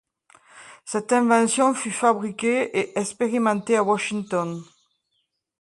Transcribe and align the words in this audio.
Cette 0.83 1.13
invention 1.13 1.75
fut 1.75 1.91
fabriquée 1.91 2.75
et 2.75 2.97
expérimentée 2.97 3.75
à 3.77 3.83
Washington. 3.83 4.63